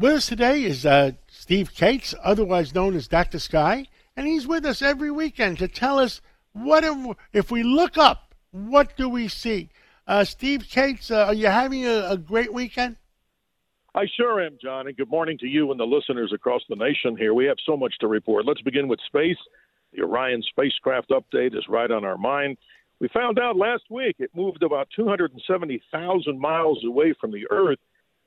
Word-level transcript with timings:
With 0.00 0.14
us 0.14 0.28
today 0.28 0.62
is 0.62 0.86
uh, 0.86 1.12
Steve 1.28 1.74
Kates, 1.74 2.14
otherwise 2.24 2.74
known 2.74 2.96
as 2.96 3.06
Dr. 3.06 3.38
Sky, 3.38 3.84
and 4.16 4.26
he's 4.26 4.46
with 4.46 4.64
us 4.64 4.80
every 4.80 5.10
weekend 5.10 5.58
to 5.58 5.68
tell 5.68 5.98
us 5.98 6.22
what 6.54 6.84
if, 6.84 7.16
if 7.34 7.50
we 7.50 7.62
look 7.62 7.98
up, 7.98 8.34
what 8.50 8.96
do 8.96 9.10
we 9.10 9.28
see? 9.28 9.68
Uh, 10.06 10.24
Steve 10.24 10.64
Kates, 10.70 11.10
uh, 11.10 11.26
are 11.26 11.34
you 11.34 11.48
having 11.48 11.84
a, 11.84 12.12
a 12.12 12.16
great 12.16 12.50
weekend? 12.50 12.96
I 13.94 14.06
sure 14.16 14.40
am, 14.40 14.56
John, 14.62 14.86
and 14.86 14.96
good 14.96 15.10
morning 15.10 15.36
to 15.36 15.46
you 15.46 15.70
and 15.70 15.78
the 15.78 15.84
listeners 15.84 16.32
across 16.34 16.62
the 16.70 16.76
nation 16.76 17.14
here. 17.14 17.34
We 17.34 17.44
have 17.44 17.58
so 17.66 17.76
much 17.76 17.92
to 18.00 18.06
report. 18.06 18.46
Let's 18.46 18.62
begin 18.62 18.88
with 18.88 19.00
space. 19.06 19.36
The 19.92 20.00
Orion 20.00 20.42
spacecraft 20.48 21.10
update 21.10 21.54
is 21.54 21.68
right 21.68 21.90
on 21.90 22.06
our 22.06 22.16
mind. 22.16 22.56
We 23.00 23.08
found 23.08 23.38
out 23.38 23.58
last 23.58 23.82
week 23.90 24.16
it 24.18 24.30
moved 24.34 24.62
about 24.62 24.88
270,000 24.96 26.40
miles 26.40 26.82
away 26.86 27.12
from 27.20 27.32
the 27.32 27.46
Earth. 27.50 27.78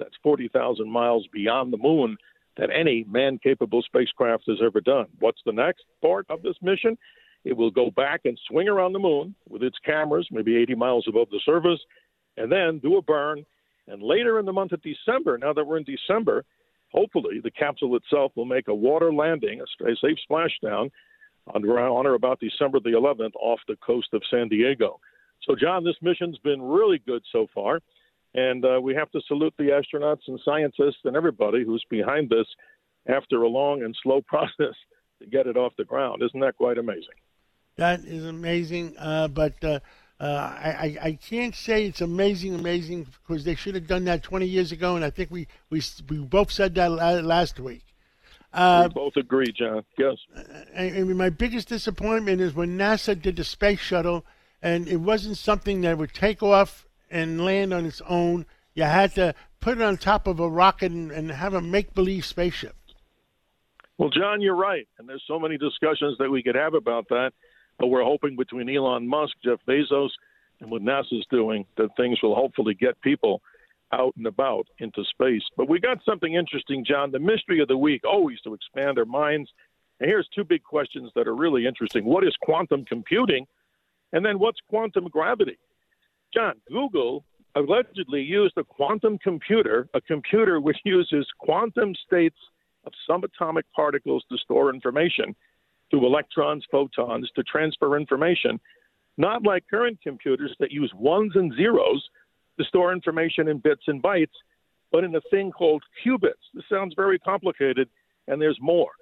That's 0.00 0.16
40,000 0.24 0.90
miles 0.90 1.28
beyond 1.32 1.72
the 1.72 1.78
moon 1.78 2.16
that 2.56 2.70
any 2.74 3.04
man 3.08 3.38
capable 3.38 3.82
spacecraft 3.82 4.44
has 4.48 4.58
ever 4.64 4.80
done. 4.80 5.06
What's 5.20 5.40
the 5.46 5.52
next 5.52 5.84
part 6.02 6.26
of 6.28 6.42
this 6.42 6.56
mission? 6.60 6.98
It 7.44 7.56
will 7.56 7.70
go 7.70 7.90
back 7.90 8.22
and 8.24 8.38
swing 8.48 8.68
around 8.68 8.92
the 8.92 8.98
moon 8.98 9.34
with 9.48 9.62
its 9.62 9.78
cameras, 9.84 10.26
maybe 10.32 10.56
80 10.56 10.74
miles 10.74 11.06
above 11.08 11.28
the 11.30 11.40
surface, 11.44 11.80
and 12.36 12.50
then 12.50 12.80
do 12.80 12.96
a 12.96 13.02
burn. 13.02 13.46
And 13.86 14.02
later 14.02 14.38
in 14.38 14.46
the 14.46 14.52
month 14.52 14.72
of 14.72 14.82
December, 14.82 15.38
now 15.38 15.52
that 15.52 15.64
we're 15.64 15.78
in 15.78 15.84
December, 15.84 16.44
hopefully 16.92 17.40
the 17.42 17.50
capsule 17.50 17.96
itself 17.96 18.32
will 18.34 18.44
make 18.44 18.68
a 18.68 18.74
water 18.74 19.12
landing, 19.12 19.60
a 19.60 19.96
safe 19.96 20.18
splashdown 20.30 20.90
on, 21.46 21.64
or 21.64 22.14
about 22.14 22.40
December 22.40 22.80
the 22.80 22.90
11th 22.90 23.32
off 23.40 23.60
the 23.68 23.76
coast 23.76 24.08
of 24.12 24.22
San 24.30 24.48
Diego. 24.48 25.00
So, 25.48 25.56
John, 25.56 25.82
this 25.82 25.96
mission's 26.02 26.38
been 26.38 26.60
really 26.60 26.98
good 27.06 27.22
so 27.32 27.46
far. 27.54 27.80
And 28.34 28.64
uh, 28.64 28.80
we 28.80 28.94
have 28.94 29.10
to 29.10 29.20
salute 29.26 29.54
the 29.58 29.70
astronauts 29.70 30.28
and 30.28 30.40
scientists 30.44 31.00
and 31.04 31.16
everybody 31.16 31.64
who's 31.64 31.84
behind 31.90 32.30
this 32.30 32.46
after 33.08 33.42
a 33.42 33.48
long 33.48 33.82
and 33.82 33.96
slow 34.02 34.20
process 34.26 34.74
to 35.20 35.26
get 35.30 35.46
it 35.46 35.56
off 35.56 35.72
the 35.76 35.84
ground. 35.84 36.22
Isn't 36.22 36.40
that 36.40 36.56
quite 36.56 36.78
amazing? 36.78 37.14
That 37.76 38.04
is 38.04 38.24
amazing. 38.24 38.96
Uh, 38.98 39.28
but 39.28 39.62
uh, 39.64 39.80
uh 40.20 40.24
I, 40.24 40.98
I 41.02 41.12
can't 41.12 41.54
say 41.54 41.86
it's 41.86 42.00
amazing, 42.00 42.54
amazing, 42.54 43.06
because 43.26 43.44
they 43.44 43.54
should 43.54 43.74
have 43.74 43.86
done 43.86 44.04
that 44.04 44.22
20 44.22 44.46
years 44.46 44.70
ago. 44.70 44.96
And 44.96 45.04
I 45.04 45.10
think 45.10 45.30
we, 45.30 45.48
we, 45.70 45.82
we 46.08 46.18
both 46.18 46.52
said 46.52 46.74
that 46.76 46.88
last 46.88 47.58
week. 47.58 47.84
Uh, 48.52 48.88
we 48.88 48.94
both 48.94 49.16
agree, 49.16 49.52
John. 49.52 49.84
Yes. 49.96 50.16
I, 50.76 50.86
I 50.86 51.02
mean, 51.02 51.16
my 51.16 51.30
biggest 51.30 51.68
disappointment 51.68 52.40
is 52.40 52.54
when 52.54 52.76
NASA 52.76 53.20
did 53.20 53.36
the 53.36 53.44
space 53.44 53.78
shuttle, 53.78 54.24
and 54.60 54.88
it 54.88 54.96
wasn't 54.96 55.38
something 55.38 55.82
that 55.82 55.98
would 55.98 56.12
take 56.12 56.42
off 56.42 56.86
and 57.10 57.44
land 57.44 57.72
on 57.72 57.86
its 57.86 58.00
own. 58.08 58.46
You 58.74 58.84
had 58.84 59.14
to 59.16 59.34
put 59.60 59.78
it 59.78 59.82
on 59.82 59.96
top 59.96 60.26
of 60.26 60.40
a 60.40 60.48
rocket 60.48 60.92
and, 60.92 61.10
and 61.10 61.30
have 61.30 61.54
a 61.54 61.60
make 61.60 61.94
believe 61.94 62.24
spaceship. 62.24 62.76
Well, 63.98 64.10
John, 64.10 64.40
you're 64.40 64.56
right. 64.56 64.88
And 64.98 65.08
there's 65.08 65.24
so 65.26 65.38
many 65.38 65.58
discussions 65.58 66.16
that 66.18 66.30
we 66.30 66.42
could 66.42 66.54
have 66.54 66.74
about 66.74 67.08
that. 67.10 67.32
But 67.78 67.88
we're 67.88 68.04
hoping 68.04 68.36
between 68.36 68.68
Elon 68.68 69.06
Musk, 69.06 69.34
Jeff 69.44 69.58
Bezos, 69.66 70.10
and 70.60 70.70
what 70.70 70.82
NASA's 70.82 71.26
doing 71.30 71.66
that 71.76 71.96
things 71.96 72.22
will 72.22 72.34
hopefully 72.34 72.74
get 72.74 73.00
people 73.00 73.42
out 73.92 74.14
and 74.16 74.26
about 74.26 74.66
into 74.78 75.04
space. 75.04 75.42
But 75.56 75.68
we 75.68 75.80
got 75.80 75.98
something 76.04 76.34
interesting, 76.34 76.84
John. 76.84 77.10
The 77.10 77.18
mystery 77.18 77.60
of 77.60 77.68
the 77.68 77.76
week, 77.76 78.02
always 78.04 78.40
to 78.42 78.54
expand 78.54 78.98
our 78.98 79.04
minds. 79.04 79.50
And 79.98 80.08
here's 80.08 80.28
two 80.34 80.44
big 80.44 80.62
questions 80.62 81.10
that 81.14 81.26
are 81.26 81.34
really 81.34 81.66
interesting. 81.66 82.04
What 82.04 82.24
is 82.24 82.34
quantum 82.40 82.84
computing? 82.84 83.46
And 84.12 84.24
then 84.24 84.38
what's 84.38 84.60
quantum 84.68 85.08
gravity? 85.08 85.58
John, 86.32 86.54
Google 86.68 87.24
allegedly 87.56 88.22
used 88.22 88.56
a 88.56 88.64
quantum 88.64 89.18
computer, 89.18 89.88
a 89.94 90.00
computer 90.00 90.60
which 90.60 90.78
uses 90.84 91.26
quantum 91.38 91.94
states 92.06 92.36
of 92.84 92.92
subatomic 93.08 93.64
particles 93.74 94.24
to 94.30 94.38
store 94.38 94.72
information, 94.72 95.34
to 95.90 96.06
electrons, 96.06 96.64
photons, 96.70 97.28
to 97.34 97.42
transfer 97.42 97.96
information, 97.96 98.60
not 99.18 99.42
like 99.42 99.64
current 99.68 99.98
computers 100.02 100.54
that 100.60 100.70
use 100.70 100.92
ones 100.94 101.32
and 101.34 101.52
zeros 101.56 102.02
to 102.58 102.64
store 102.64 102.92
information 102.92 103.48
in 103.48 103.58
bits 103.58 103.82
and 103.88 104.02
bytes, 104.02 104.28
but 104.92 105.04
in 105.04 105.14
a 105.16 105.20
thing 105.30 105.50
called 105.50 105.82
qubits. 106.04 106.46
This 106.54 106.64
sounds 106.70 106.94
very 106.94 107.18
complicated, 107.18 107.88
and 108.28 108.40
there's 108.40 108.58
more. 108.60 108.92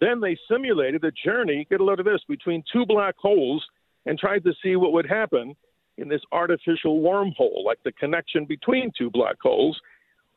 Then 0.00 0.20
they 0.20 0.36
simulated 0.50 1.04
a 1.04 1.12
journey, 1.12 1.66
get 1.70 1.80
a 1.80 1.84
load 1.84 2.00
of 2.00 2.06
this, 2.06 2.22
between 2.28 2.64
two 2.72 2.86
black 2.86 3.14
holes 3.18 3.64
and 4.06 4.18
tried 4.18 4.42
to 4.44 4.54
see 4.62 4.74
what 4.76 4.92
would 4.92 5.06
happen 5.06 5.54
in 5.98 6.08
this 6.08 6.22
artificial 6.32 7.00
wormhole, 7.00 7.64
like 7.64 7.82
the 7.84 7.92
connection 7.92 8.44
between 8.44 8.90
two 8.96 9.10
black 9.10 9.36
holes. 9.42 9.78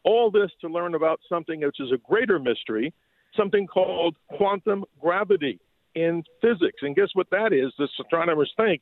All 0.03 0.29
this 0.29 0.51
to 0.61 0.67
learn 0.67 0.95
about 0.95 1.19
something 1.27 1.61
which 1.61 1.79
is 1.79 1.91
a 1.91 1.97
greater 1.97 2.38
mystery, 2.38 2.93
something 3.35 3.66
called 3.66 4.16
quantum 4.29 4.85
gravity 5.01 5.59
in 5.95 6.23
physics. 6.41 6.81
And 6.81 6.95
guess 6.95 7.09
what 7.13 7.29
that 7.31 7.53
is? 7.53 7.73
The 7.77 7.88
astronomers 7.99 8.53
think 8.57 8.81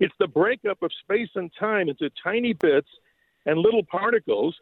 it's 0.00 0.14
the 0.18 0.28
breakup 0.28 0.82
of 0.82 0.90
space 1.02 1.30
and 1.34 1.50
time 1.58 1.88
into 1.88 2.10
tiny 2.22 2.52
bits 2.52 2.88
and 3.46 3.58
little 3.58 3.82
particles, 3.84 4.54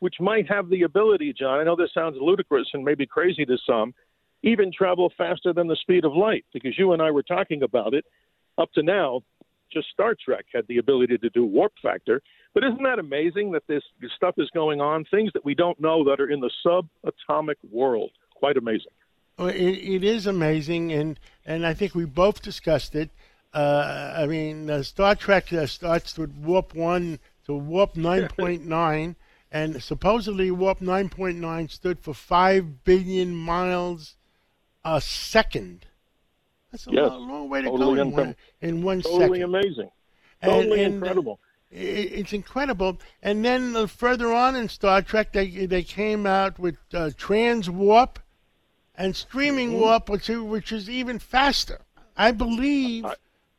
which 0.00 0.16
might 0.20 0.48
have 0.48 0.68
the 0.68 0.82
ability, 0.82 1.32
John, 1.32 1.60
I 1.60 1.64
know 1.64 1.76
this 1.76 1.94
sounds 1.94 2.16
ludicrous 2.20 2.68
and 2.74 2.84
maybe 2.84 3.06
crazy 3.06 3.44
to 3.46 3.56
some, 3.66 3.94
even 4.42 4.72
travel 4.72 5.12
faster 5.16 5.52
than 5.52 5.68
the 5.68 5.76
speed 5.76 6.04
of 6.04 6.14
light, 6.14 6.44
because 6.52 6.76
you 6.76 6.92
and 6.92 7.00
I 7.00 7.10
were 7.10 7.22
talking 7.22 7.62
about 7.62 7.94
it. 7.94 8.04
Up 8.58 8.72
to 8.72 8.82
now, 8.82 9.22
just 9.72 9.88
Star 9.90 10.14
Trek 10.14 10.44
had 10.52 10.66
the 10.68 10.78
ability 10.78 11.18
to 11.18 11.30
do 11.30 11.44
warp 11.44 11.72
factor. 11.82 12.20
But 12.54 12.64
isn't 12.64 12.82
that 12.82 12.98
amazing 12.98 13.52
that 13.52 13.66
this 13.66 13.82
stuff 14.16 14.34
is 14.38 14.50
going 14.50 14.80
on? 14.80 15.04
Things 15.10 15.30
that 15.34 15.44
we 15.44 15.54
don't 15.54 15.80
know 15.80 16.04
that 16.04 16.20
are 16.20 16.30
in 16.30 16.40
the 16.40 16.50
subatomic 16.64 17.56
world. 17.70 18.10
Quite 18.34 18.56
amazing. 18.56 18.92
Well, 19.38 19.48
it, 19.48 19.56
it 19.56 20.04
is 20.04 20.26
amazing, 20.26 20.92
and 20.92 21.18
and 21.46 21.66
I 21.66 21.74
think 21.74 21.94
we 21.94 22.04
both 22.04 22.42
discussed 22.42 22.94
it. 22.94 23.10
Uh, 23.54 24.14
I 24.16 24.26
mean, 24.26 24.68
uh, 24.68 24.82
Star 24.82 25.14
Trek 25.14 25.52
uh, 25.52 25.66
starts 25.66 26.18
with 26.18 26.34
warp 26.36 26.74
one 26.74 27.18
to 27.46 27.54
warp 27.54 27.96
nine 28.10 28.28
point 28.28 28.66
nine, 28.66 29.16
and 29.50 29.82
supposedly 29.82 30.50
warp 30.50 30.80
nine 30.80 31.08
point 31.08 31.38
nine 31.38 31.68
stood 31.68 32.00
for 32.00 32.12
five 32.12 32.84
billion 32.84 33.34
miles 33.34 34.16
a 34.84 35.00
second. 35.00 35.86
That's 36.72 36.86
a 36.86 36.90
yes. 36.90 37.10
long, 37.10 37.28
long, 37.28 37.48
way 37.50 37.60
to 37.60 37.68
totally 37.68 37.96
go 37.96 38.02
in 38.02 38.10
one, 38.12 38.36
in 38.62 38.82
one 38.82 39.02
totally 39.02 39.40
second. 39.40 39.42
amazing. 39.42 39.90
Totally 40.42 40.82
and, 40.82 40.94
incredible. 40.94 41.38
And, 41.70 41.78
it's 41.80 42.32
incredible. 42.32 42.98
And 43.22 43.44
then 43.44 43.76
uh, 43.76 43.86
further 43.86 44.32
on 44.32 44.56
in 44.56 44.68
Star 44.68 45.02
Trek, 45.02 45.32
they 45.32 45.66
they 45.66 45.82
came 45.82 46.26
out 46.26 46.58
with 46.58 46.76
uh, 46.92 47.10
trans 47.16 47.70
warp 47.70 48.18
and 48.94 49.14
streaming 49.14 49.70
mm-hmm. 49.70 49.80
warp, 49.80 50.08
which 50.08 50.28
which 50.28 50.72
is 50.72 50.90
even 50.90 51.18
faster. 51.18 51.82
I 52.16 52.32
believe 52.32 53.04
I, 53.04 53.14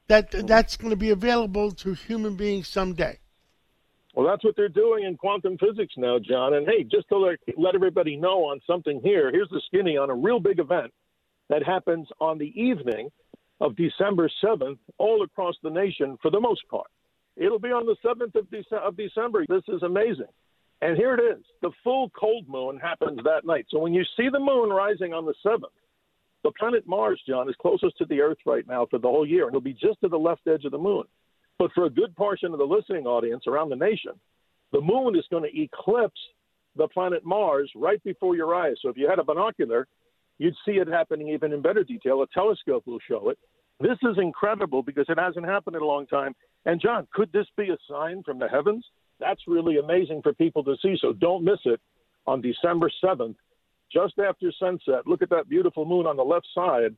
that 0.07 0.31
that's 0.47 0.75
going 0.75 0.91
to 0.91 0.96
be 0.96 1.09
available 1.12 1.72
to 1.72 1.94
human 1.94 2.35
beings 2.35 2.68
someday. 2.68 3.19
Well, 4.13 4.28
that's 4.28 4.44
what 4.44 4.56
they're 4.56 4.69
doing 4.69 5.06
in 5.06 5.18
quantum 5.18 5.57
physics 5.57 5.94
now, 5.97 6.19
John. 6.19 6.53
And 6.53 6.68
hey, 6.68 6.84
just 6.84 7.09
to 7.09 7.18
let, 7.18 7.40
let 7.57 7.73
everybody 7.73 8.16
know 8.16 8.46
on 8.46 8.62
something 8.68 9.02
here, 9.03 9.31
here's 9.31 9.50
the 9.50 9.62
skinny 9.66 9.97
on 9.97 10.12
a 10.12 10.16
real 10.16 10.40
big 10.40 10.59
event 10.59 10.94
that 11.50 11.64
happens 11.64 12.08
on 12.20 12.38
the 12.38 12.54
evening 12.59 13.09
of 13.62 13.76
December 13.76 14.30
7th, 14.44 14.80
all 14.98 15.24
across 15.24 15.56
the 15.64 15.70
nation 15.70 16.18
for 16.22 16.31
the 16.31 16.40
most 16.40 16.62
part. 16.70 16.88
It'll 17.36 17.59
be 17.59 17.70
on 17.70 17.86
the 17.86 17.96
7th 18.06 18.36
of, 18.36 18.46
Dece- 18.48 18.74
of 18.74 18.98
December. 18.98 19.46
This 19.48 19.64
is 19.68 19.84
amazing. 19.84 20.28
And 20.82 20.98
here 20.98 21.16
it 21.16 21.22
is. 21.22 21.44
The 21.62 21.72
full 21.84 22.09
cold 22.09 22.48
moon 22.48 22.78
happens 22.78 23.20
that 23.24 23.46
night. 23.46 23.66
So 23.70 23.80
when 23.80 23.94
you 23.94 24.03
see 24.18 24.28
the 24.30 24.40
moon 24.40 24.70
rising 24.70 25.14
on 25.14 25.26
the 25.26 25.34
7th, 25.46 25.64
the 26.44 26.52
planet 26.59 26.86
Mars, 26.86 27.22
John, 27.28 27.48
is 27.48 27.56
closest 27.62 27.98
to 28.00 28.06
the 28.06 28.20
Earth 28.20 28.40
right 28.46 28.68
now 28.68 28.86
for 28.90 29.00
the 29.00 29.08
whole 29.08 29.26
year. 29.26 29.44
And 29.44 29.52
it'll 29.52 29.62
be 29.62 29.74
just 29.74 30.02
to 30.02 30.09
the 30.09 30.18
left 30.18 30.42
edge 30.48 30.66
of 30.66 30.72
the 30.72 30.78
moon. 30.78 31.06
But 31.58 31.72
for 31.74 31.86
a 31.86 31.90
good 31.90 32.16
portion 32.16 32.52
of 32.52 32.59
the 32.59 32.66
listening 32.66 33.06
audience 33.06 33.46
around 33.48 33.70
the 33.70 33.78
nation, 33.78 34.12
the 34.74 34.82
moon 34.82 35.16
is 35.16 35.24
going 35.32 35.44
to 35.44 35.62
eclipse 35.62 36.20
the 36.76 36.88
planet 36.90 37.24
Mars 37.24 37.72
right 37.76 38.03
before 38.03 38.36
your 38.36 38.53
eyes. 38.53 38.76
So 38.82 38.90
if 38.90 38.98
you 38.98 39.08
had 39.08 39.20
a 39.20 39.24
binocular, 39.24 39.88
you'd 40.38 40.56
see 40.66 40.74
it 40.74 40.88
happening 40.88 41.30
even 41.30 41.53
in 41.53 41.62
better 41.62 41.84
detail. 41.84 42.22
A 42.22 42.28
telescope 42.28 42.84
will 42.85 43.00
show 43.08 43.30
it. 43.30 43.40
This 43.80 43.97
is 44.03 44.18
incredible 44.18 44.84
because 44.84 45.06
it 45.09 45.20
hasn't 45.20 45.46
happened 45.46 45.76
in 45.76 45.82
a 45.82 45.85
long 45.85 46.08
time. 46.08 46.35
And 46.66 46.80
John, 46.80 47.08
could 47.14 47.32
this 47.32 47.47
be 47.58 47.70
a 47.70 47.78
sign 47.90 48.24
from 48.24 48.40
the 48.40 48.47
heavens? 48.47 48.85
That's 49.20 49.41
really 49.47 49.78
amazing 49.78 50.22
for 50.22 50.34
people 50.34 50.64
to 50.64 50.76
see. 50.82 50.96
So 51.00 51.14
don't 51.14 51.44
miss 51.44 51.59
it 51.66 51.82
on 52.26 52.41
December 52.41 52.91
7th, 53.03 53.35
just 53.91 54.14
after 54.20 54.52
sunset. 54.59 55.06
Look 55.06 55.22
at 55.22 55.30
that 55.30 55.50
beautiful 55.50 55.85
moon 55.85 56.08
on 56.08 56.18
the 56.18 56.24
left 56.24 56.47
side. 56.53 56.96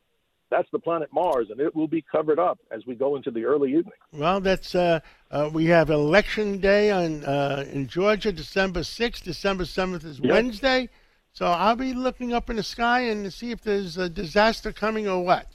That's 0.52 0.70
the 0.72 0.80
planet 0.80 1.10
Mars, 1.12 1.48
and 1.50 1.60
it 1.60 1.76
will 1.76 1.88
be 1.88 2.04
covered 2.04 2.38
up 2.38 2.60
as 2.72 2.86
we 2.86 2.96
go 2.96 3.16
into 3.16 3.31
the 3.31 3.46
early 3.46 3.70
evening. 3.70 3.94
Well, 4.14 4.40
that's 4.40 4.76
uh, 4.76 5.00
uh, 5.31 5.50
we 5.52 5.66
have 5.66 5.90
election 5.90 6.60
day 6.60 6.92
on 6.92 7.26
uh, 7.26 7.66
in 7.72 7.88
Georgia, 7.88 8.31
December 8.31 8.84
sixth. 8.84 9.24
December 9.24 9.66
seventh 9.66 10.06
is 10.06 10.20
yep. 10.20 10.31
Wednesday. 10.31 10.90
So 11.36 11.46
I'll 11.48 11.76
be 11.76 11.94
looking 11.94 12.32
up 12.32 12.50
in 12.50 12.56
the 12.56 12.64
sky 12.64 13.02
and 13.02 13.32
see 13.32 13.52
if 13.52 13.60
there's 13.60 13.98
a 13.98 14.08
disaster 14.08 14.72
coming 14.72 15.06
or 15.06 15.24
what. 15.24 15.48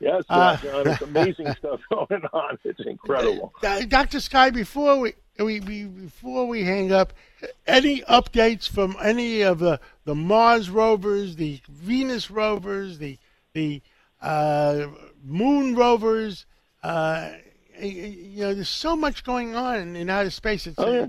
Yes, 0.00 0.24
uh, 0.30 0.56
John, 0.56 0.88
it's 0.88 1.02
amazing 1.02 1.52
stuff 1.58 1.80
going 1.90 2.22
on. 2.32 2.58
It's 2.64 2.80
incredible. 2.80 3.52
Uh, 3.62 3.82
Dr. 3.84 4.18
Sky, 4.18 4.48
before 4.48 4.98
we, 4.98 5.12
we, 5.38 5.60
we, 5.60 5.84
before 5.84 6.48
we 6.48 6.64
hang 6.64 6.90
up, 6.90 7.12
any 7.66 8.00
updates 8.02 8.66
from 8.66 8.96
any 9.02 9.42
of 9.42 9.58
the, 9.58 9.78
the 10.06 10.14
Mars 10.14 10.70
rovers, 10.70 11.36
the 11.36 11.60
Venus 11.68 12.30
rovers, 12.30 12.98
the 12.98 13.18
the 13.52 13.82
uh, 14.22 14.86
moon 15.22 15.74
rovers. 15.74 16.46
Uh, 16.82 17.30
you 17.78 18.40
know, 18.40 18.54
there's 18.54 18.68
so 18.68 18.96
much 18.96 19.22
going 19.22 19.54
on 19.54 19.96
in 19.96 20.08
outer 20.08 20.30
space. 20.30 20.66
It's, 20.66 20.78
Oh, 20.78 20.92
yeah. 20.92 21.06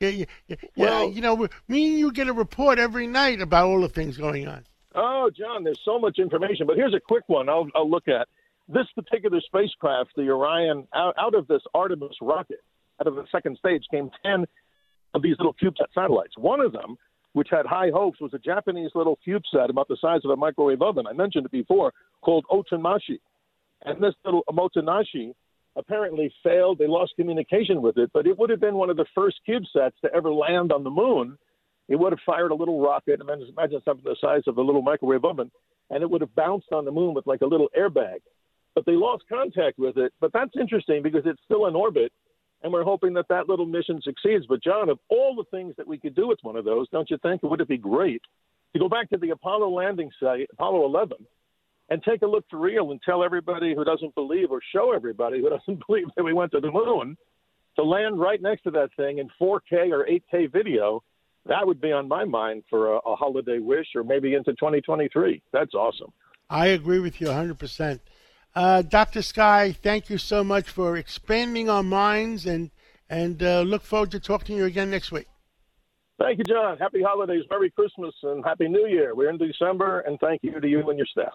Yeah, 0.00 0.08
yeah, 0.08 0.24
yeah, 0.48 0.56
Well- 0.76 1.10
you 1.10 1.20
know, 1.20 1.36
me 1.68 1.88
and 1.88 1.98
you 1.98 2.12
get 2.12 2.28
a 2.28 2.32
report 2.32 2.78
every 2.78 3.06
night 3.06 3.40
about 3.40 3.66
all 3.66 3.80
the 3.80 3.88
things 3.88 4.16
going 4.16 4.46
on. 4.46 4.64
Oh, 4.94 5.30
John, 5.36 5.62
there's 5.64 5.80
so 5.84 5.98
much 5.98 6.18
information. 6.18 6.66
But 6.66 6.76
here's 6.76 6.94
a 6.94 7.00
quick 7.00 7.24
one 7.26 7.48
I'll, 7.48 7.68
I'll 7.74 7.90
look 7.90 8.08
at. 8.08 8.28
This 8.68 8.86
particular 8.94 9.40
spacecraft, 9.40 10.10
the 10.16 10.28
Orion, 10.30 10.88
out, 10.94 11.14
out 11.18 11.34
of 11.34 11.46
this 11.46 11.62
Artemis 11.74 12.16
rocket, 12.20 12.60
out 13.00 13.06
of 13.06 13.14
the 13.14 13.24
second 13.30 13.58
stage, 13.58 13.84
came 13.90 14.10
10 14.24 14.46
of 15.14 15.22
these 15.22 15.36
little 15.38 15.54
CubeSat 15.62 15.92
satellites. 15.94 16.32
One 16.36 16.60
of 16.60 16.72
them, 16.72 16.96
which 17.32 17.48
had 17.50 17.66
high 17.66 17.90
hopes, 17.90 18.20
was 18.20 18.32
a 18.34 18.38
Japanese 18.38 18.90
little 18.94 19.18
CubeSat 19.26 19.68
about 19.68 19.88
the 19.88 19.98
size 20.00 20.20
of 20.24 20.30
a 20.30 20.36
microwave 20.36 20.82
oven. 20.82 21.06
I 21.06 21.12
mentioned 21.12 21.46
it 21.46 21.52
before, 21.52 21.92
called 22.22 22.46
Otonashi. 22.50 23.20
And 23.82 24.02
this 24.02 24.14
little 24.24 24.42
Omotenashi 24.48 25.34
apparently 25.76 26.32
failed. 26.42 26.78
They 26.78 26.86
lost 26.86 27.14
communication 27.16 27.82
with 27.82 27.98
it, 27.98 28.10
but 28.12 28.26
it 28.26 28.38
would 28.38 28.50
have 28.50 28.60
been 28.60 28.74
one 28.74 28.90
of 28.90 28.96
the 28.96 29.06
first 29.14 29.40
CubeSats 29.48 29.92
to 30.02 30.12
ever 30.14 30.32
land 30.32 30.72
on 30.72 30.84
the 30.84 30.90
moon. 30.90 31.38
It 31.88 31.96
would 31.96 32.12
have 32.12 32.20
fired 32.26 32.50
a 32.50 32.54
little 32.54 32.80
rocket, 32.80 33.20
imagine, 33.20 33.54
something 33.84 34.04
the 34.04 34.16
size 34.20 34.42
of 34.46 34.58
a 34.58 34.62
little 34.62 34.82
microwave 34.82 35.24
oven, 35.24 35.50
and 35.90 36.02
it 36.02 36.10
would 36.10 36.20
have 36.20 36.34
bounced 36.34 36.72
on 36.72 36.84
the 36.84 36.90
moon 36.90 37.14
with 37.14 37.26
like 37.26 37.42
a 37.42 37.46
little 37.46 37.68
airbag. 37.78 38.18
But 38.74 38.86
they 38.86 38.92
lost 38.92 39.24
contact 39.28 39.78
with 39.78 39.96
it. 39.96 40.12
But 40.20 40.32
that's 40.32 40.50
interesting 40.58 41.02
because 41.02 41.22
it's 41.24 41.40
still 41.44 41.66
in 41.66 41.76
orbit, 41.76 42.12
and 42.62 42.72
we're 42.72 42.82
hoping 42.82 43.14
that 43.14 43.28
that 43.28 43.48
little 43.48 43.66
mission 43.66 44.00
succeeds. 44.02 44.46
But 44.46 44.62
John, 44.62 44.88
of 44.88 44.98
all 45.08 45.36
the 45.36 45.56
things 45.56 45.74
that 45.76 45.86
we 45.86 45.98
could 45.98 46.14
do 46.14 46.26
with 46.26 46.38
one 46.42 46.56
of 46.56 46.64
those, 46.64 46.88
don't 46.90 47.10
you 47.10 47.18
think? 47.22 47.42
It 47.42 47.46
would 47.46 47.60
it 47.60 47.68
be 47.68 47.78
great 47.78 48.22
to 48.72 48.78
go 48.78 48.88
back 48.88 49.08
to 49.10 49.16
the 49.16 49.30
Apollo 49.30 49.70
landing 49.70 50.10
site, 50.20 50.48
Apollo 50.52 50.84
11, 50.86 51.18
and 51.88 52.02
take 52.02 52.22
a 52.22 52.26
look 52.26 52.44
for 52.50 52.58
real 52.58 52.90
and 52.90 53.00
tell 53.02 53.22
everybody 53.22 53.74
who 53.74 53.84
doesn't 53.84 54.14
believe 54.14 54.50
or 54.50 54.60
show 54.72 54.92
everybody 54.92 55.40
who 55.40 55.48
doesn't 55.56 55.82
believe 55.86 56.06
that 56.16 56.24
we 56.24 56.32
went 56.32 56.52
to 56.52 56.60
the 56.60 56.70
moon 56.70 57.16
to 57.76 57.84
land 57.84 58.18
right 58.18 58.40
next 58.40 58.62
to 58.62 58.70
that 58.72 58.90
thing 58.96 59.18
in 59.18 59.28
4K 59.40 59.92
or 59.92 60.06
8K 60.06 60.52
video. 60.52 61.02
That 61.46 61.66
would 61.66 61.80
be 61.80 61.92
on 61.92 62.08
my 62.08 62.24
mind 62.24 62.64
for 62.68 62.94
a, 62.94 62.96
a 62.98 63.16
holiday 63.16 63.58
wish 63.58 63.86
or 63.94 64.02
maybe 64.02 64.34
into 64.34 64.52
2023. 64.52 65.42
That's 65.52 65.74
awesome. 65.74 66.12
I 66.50 66.68
agree 66.68 66.98
with 66.98 67.20
you 67.20 67.28
100%. 67.28 68.00
Uh, 68.54 68.82
Dr. 68.82 69.22
Sky, 69.22 69.72
thank 69.72 70.08
you 70.08 70.18
so 70.18 70.42
much 70.42 70.68
for 70.70 70.96
expanding 70.96 71.68
our 71.68 71.82
minds 71.82 72.46
and, 72.46 72.70
and 73.10 73.42
uh, 73.42 73.60
look 73.60 73.82
forward 73.82 74.10
to 74.12 74.20
talking 74.20 74.56
to 74.56 74.62
you 74.62 74.64
again 74.66 74.90
next 74.90 75.12
week. 75.12 75.26
Thank 76.18 76.38
you, 76.38 76.44
John. 76.44 76.78
Happy 76.78 77.02
holidays, 77.02 77.44
Merry 77.50 77.70
Christmas, 77.70 78.14
and 78.22 78.42
Happy 78.42 78.68
New 78.68 78.86
Year. 78.86 79.14
We're 79.14 79.28
in 79.28 79.36
December, 79.36 80.00
and 80.00 80.18
thank 80.18 80.42
you 80.42 80.58
to 80.58 80.66
you 80.66 80.88
and 80.88 80.98
your 80.98 81.06
staff. 81.06 81.34